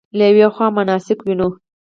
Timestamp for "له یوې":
0.17-0.47